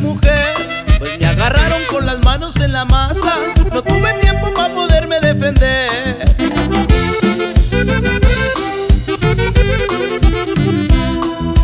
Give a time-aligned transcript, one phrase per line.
[0.00, 0.54] mi.
[0.98, 3.36] Pues me agarraron con las manos en la masa,
[3.72, 5.90] no tuve tiempo para poderme defender.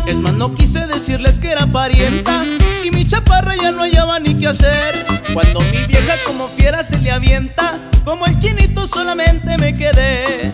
[0.07, 2.43] Es más, no quise decirles que era parienta
[2.83, 5.05] y mi chaparra ya no hallaba ni qué hacer.
[5.33, 10.51] Cuando mi vieja como fiera se le avienta, como el chinito solamente me quedé.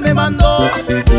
[0.00, 0.70] Me mandó.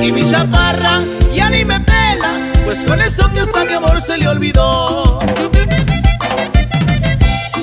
[0.01, 1.01] Y mi chaparra
[1.33, 2.31] ya ni me pela,
[2.65, 5.19] pues con eso que hasta mi amor se le olvidó.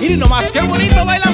[0.01, 1.26] Miren nomás, qué bonito bailan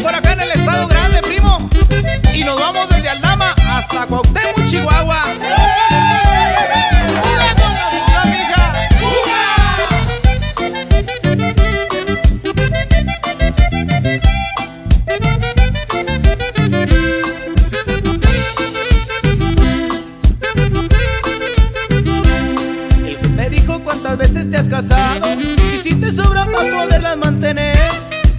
[23.83, 25.27] cuántas veces te has casado
[25.73, 27.91] y si te sobra para poderlas mantener.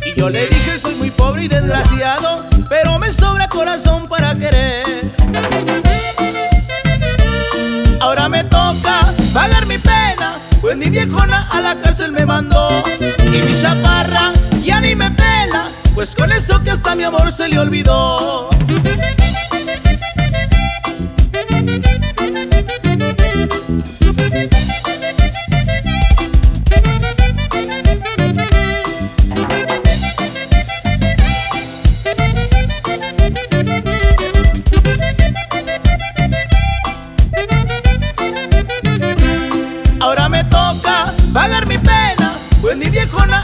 [0.06, 4.84] Y yo le dije soy muy pobre y desgraciado, pero me sobra corazón para querer.
[8.00, 12.84] Ahora me toca pagar mi pena, pues mi viejona a la cárcel me mandó.
[13.00, 17.48] Y mi chaparra ya ni me pela, pues con eso que hasta mi amor se
[17.48, 18.33] le olvidó.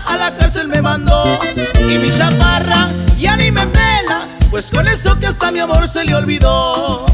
[0.09, 1.39] A la cárcel me mandó.
[1.87, 2.87] Y mi chaparra
[3.17, 7.05] ya ni me pela, pues con eso que hasta mi amor se le olvidó.